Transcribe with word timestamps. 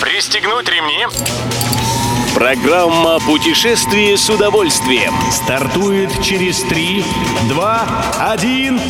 Пристегнуть 0.00 0.68
ремни. 0.68 1.06
Программа 2.34 3.18
«Путешествие 3.20 4.18
с 4.18 4.28
удовольствием». 4.28 5.14
Стартует 5.32 6.10
через 6.22 6.60
3, 6.64 7.02
2, 7.48 8.14
1. 8.32 8.80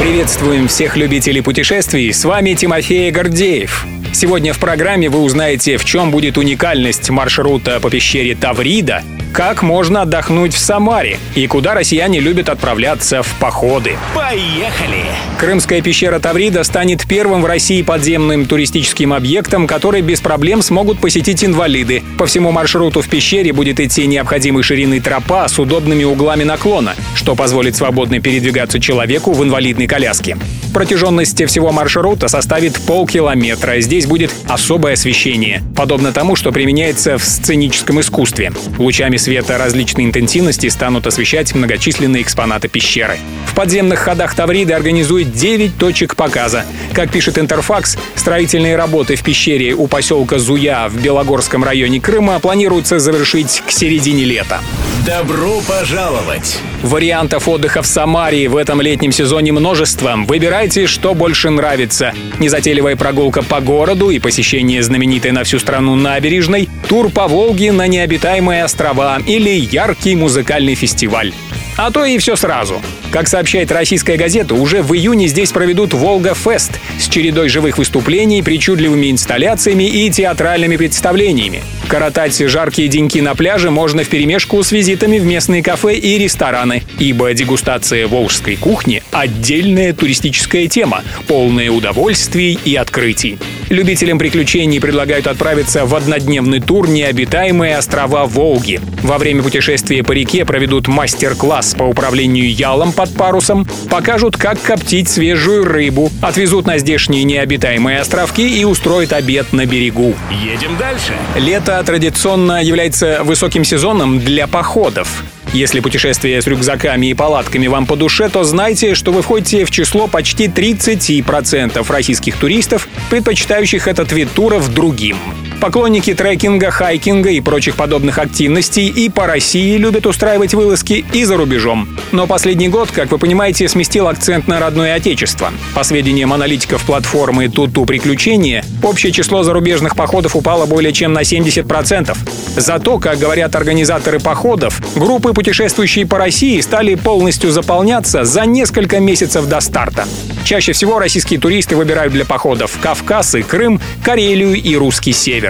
Приветствуем 0.00 0.66
всех 0.66 0.96
любителей 0.96 1.42
путешествий. 1.42 2.12
С 2.12 2.24
вами 2.24 2.54
Тимофей 2.54 3.12
Гордеев. 3.12 3.86
Сегодня 4.12 4.52
в 4.52 4.58
программе 4.58 5.08
вы 5.08 5.20
узнаете, 5.20 5.76
в 5.76 5.84
чем 5.84 6.10
будет 6.10 6.36
уникальность 6.36 7.08
маршрута 7.10 7.78
по 7.78 7.88
пещере 7.88 8.34
Таврида, 8.34 9.04
как 9.32 9.62
можно 9.62 10.02
отдохнуть 10.02 10.54
в 10.54 10.58
Самаре 10.58 11.18
и 11.34 11.46
куда 11.46 11.74
россияне 11.74 12.20
любят 12.20 12.48
отправляться 12.48 13.22
в 13.22 13.34
походы. 13.38 13.96
Поехали! 14.14 15.04
Крымская 15.38 15.80
пещера 15.80 16.18
Таврида 16.18 16.64
станет 16.64 17.06
первым 17.06 17.42
в 17.42 17.46
России 17.46 17.82
подземным 17.82 18.46
туристическим 18.46 19.12
объектом, 19.12 19.66
который 19.66 20.02
без 20.02 20.20
проблем 20.20 20.62
смогут 20.62 21.00
посетить 21.00 21.44
инвалиды. 21.44 22.02
По 22.18 22.26
всему 22.26 22.50
маршруту 22.50 23.02
в 23.02 23.08
пещере 23.08 23.52
будет 23.52 23.80
идти 23.80 24.06
необходимой 24.06 24.62
ширины 24.62 25.00
тропа 25.00 25.48
с 25.48 25.58
удобными 25.58 26.04
углами 26.04 26.44
наклона, 26.44 26.94
что 27.14 27.34
позволит 27.34 27.76
свободно 27.76 28.20
передвигаться 28.20 28.80
человеку 28.80 29.32
в 29.32 29.42
инвалидной 29.42 29.86
коляске. 29.86 30.36
Протяженность 30.74 31.44
всего 31.46 31.72
маршрута 31.72 32.28
составит 32.28 32.80
полкилометра. 32.82 33.80
Здесь 33.80 34.06
будет 34.06 34.30
особое 34.48 34.92
освещение, 34.92 35.62
подобно 35.76 36.12
тому, 36.12 36.36
что 36.36 36.52
применяется 36.52 37.18
в 37.18 37.24
сценическом 37.24 38.00
искусстве. 38.00 38.52
Лучами 38.78 39.16
света 39.20 39.58
различной 39.58 40.04
интенсивности 40.04 40.68
станут 40.68 41.06
освещать 41.06 41.54
многочисленные 41.54 42.22
экспонаты 42.22 42.68
пещеры. 42.68 43.18
В 43.46 43.54
подземных 43.54 44.00
ходах 44.00 44.34
Тавриды 44.34 44.72
организует 44.72 45.32
9 45.32 45.76
точек 45.76 46.16
показа. 46.16 46.64
Как 46.92 47.10
пишет 47.12 47.38
Интерфакс, 47.38 47.96
строительные 48.14 48.76
работы 48.76 49.14
в 49.16 49.22
пещере 49.22 49.74
у 49.74 49.86
поселка 49.86 50.38
Зуя 50.38 50.88
в 50.88 51.00
Белогорском 51.00 51.62
районе 51.62 52.00
Крыма 52.00 52.40
планируется 52.40 52.98
завершить 52.98 53.62
к 53.66 53.70
середине 53.70 54.24
лета. 54.24 54.60
Добро 55.06 55.60
пожаловать! 55.60 56.58
Вариантов 56.82 57.48
отдыха 57.48 57.82
в 57.82 57.86
Самаре 57.86 58.48
в 58.48 58.56
этом 58.56 58.80
летнем 58.80 59.12
сезоне 59.12 59.52
множество. 59.52 60.14
Выбирайте, 60.16 60.86
что 60.86 61.14
больше 61.14 61.50
нравится. 61.50 62.14
Незатейливая 62.38 62.96
прогулка 62.96 63.42
по 63.42 63.60
городу 63.60 64.10
и 64.10 64.18
посещение 64.18 64.82
знаменитой 64.82 65.32
на 65.32 65.44
всю 65.44 65.58
страну 65.58 65.94
набережной, 65.94 66.68
тур 66.88 67.10
по 67.10 67.28
Волге 67.28 67.72
на 67.72 67.86
необитаемые 67.86 68.64
острова 68.64 69.09
или 69.18 69.50
яркий 69.50 70.16
музыкальный 70.16 70.74
фестиваль. 70.74 71.32
А 71.76 71.90
то 71.90 72.04
и 72.04 72.18
все 72.18 72.36
сразу. 72.36 72.82
Как 73.10 73.26
сообщает 73.26 73.72
российская 73.72 74.16
газета, 74.16 74.54
уже 74.54 74.82
в 74.82 74.94
июне 74.94 75.28
здесь 75.28 75.50
проведут 75.50 75.94
«Волга-фест» 75.94 76.78
с 76.98 77.08
чередой 77.08 77.48
живых 77.48 77.78
выступлений, 77.78 78.42
причудливыми 78.42 79.10
инсталляциями 79.10 79.84
и 79.84 80.10
театральными 80.10 80.76
представлениями. 80.76 81.62
Коротать 81.88 82.38
жаркие 82.38 82.88
деньки 82.88 83.18
на 83.18 83.34
пляже 83.34 83.70
можно 83.70 84.04
вперемешку 84.04 84.62
с 84.62 84.72
визитами 84.72 85.18
в 85.18 85.24
местные 85.24 85.62
кафе 85.62 85.94
и 85.94 86.18
рестораны, 86.18 86.82
ибо 86.98 87.32
дегустация 87.32 88.06
волжской 88.06 88.56
кухни– 88.56 89.02
отдельная 89.10 89.92
туристическая 89.92 90.68
тема, 90.68 91.02
полная 91.26 91.70
удовольствий 91.70 92.58
и 92.64 92.76
открытий. 92.76 93.38
Любителям 93.70 94.18
приключений 94.18 94.80
предлагают 94.80 95.28
отправиться 95.28 95.86
в 95.86 95.94
однодневный 95.94 96.60
тур 96.60 96.88
«Необитаемые 96.88 97.78
острова 97.78 98.26
Волги». 98.26 98.80
Во 99.04 99.16
время 99.16 99.44
путешествия 99.44 100.02
по 100.02 100.10
реке 100.10 100.44
проведут 100.44 100.88
мастер-класс 100.88 101.76
по 101.78 101.84
управлению 101.84 102.52
ялом 102.52 102.92
под 102.92 103.14
парусом, 103.14 103.68
покажут, 103.88 104.36
как 104.36 104.60
коптить 104.60 105.08
свежую 105.08 105.64
рыбу, 105.64 106.10
отвезут 106.20 106.66
на 106.66 106.78
здешние 106.78 107.22
необитаемые 107.22 108.00
островки 108.00 108.60
и 108.60 108.64
устроят 108.64 109.12
обед 109.12 109.52
на 109.52 109.66
берегу. 109.66 110.16
Едем 110.30 110.76
дальше. 110.76 111.14
Лето 111.36 111.80
традиционно 111.86 112.60
является 112.64 113.20
высоким 113.22 113.62
сезоном 113.62 114.18
для 114.18 114.48
походов. 114.48 115.22
Если 115.52 115.80
путешествие 115.80 116.40
с 116.40 116.46
рюкзаками 116.46 117.06
и 117.06 117.14
палатками 117.14 117.66
вам 117.66 117.84
по 117.84 117.96
душе, 117.96 118.28
то 118.28 118.44
знайте, 118.44 118.94
что 118.94 119.10
вы 119.10 119.22
входите 119.22 119.64
в 119.64 119.70
число 119.72 120.06
почти 120.06 120.46
30% 120.46 121.84
российских 121.90 122.36
туристов, 122.36 122.88
предпочитающих 123.10 123.88
этот 123.88 124.12
вид 124.12 124.28
туров 124.32 124.72
другим. 124.72 125.16
Поклонники 125.60 126.14
трекинга, 126.14 126.70
хайкинга 126.70 127.28
и 127.28 127.40
прочих 127.42 127.76
подобных 127.76 128.18
активностей 128.18 128.88
и 128.88 129.10
по 129.10 129.26
России 129.26 129.76
любят 129.76 130.06
устраивать 130.06 130.54
вылазки 130.54 131.04
и 131.12 131.24
за 131.24 131.36
рубежом. 131.36 131.86
Но 132.12 132.26
последний 132.26 132.68
год, 132.68 132.90
как 132.90 133.10
вы 133.10 133.18
понимаете, 133.18 133.68
сместил 133.68 134.08
акцент 134.08 134.48
на 134.48 134.58
родное 134.58 134.94
отечество. 134.94 135.52
По 135.74 135.82
сведениям 135.82 136.32
аналитиков 136.32 136.82
платформы 136.86 137.48
Туту 137.48 137.84
приключения, 137.84 138.64
общее 138.82 139.12
число 139.12 139.42
зарубежных 139.42 139.96
походов 139.96 140.34
упало 140.34 140.64
более 140.64 140.94
чем 140.94 141.12
на 141.12 141.20
70%. 141.20 142.16
Зато, 142.56 142.98
как 142.98 143.18
говорят 143.18 143.54
организаторы 143.54 144.18
походов, 144.18 144.80
группы, 144.96 145.34
путешествующие 145.34 146.06
по 146.06 146.16
России, 146.16 146.58
стали 146.60 146.94
полностью 146.94 147.50
заполняться 147.50 148.24
за 148.24 148.46
несколько 148.46 148.98
месяцев 148.98 149.44
до 149.46 149.60
старта. 149.60 150.06
Чаще 150.44 150.72
всего 150.72 150.98
российские 150.98 151.38
туристы 151.38 151.76
выбирают 151.76 152.12
для 152.12 152.24
походов 152.24 152.78
Кавказ 152.80 153.34
и 153.34 153.42
Крым, 153.42 153.78
Карелию 154.02 154.54
и 154.54 154.74
Русский 154.74 155.12
Север. 155.12 155.49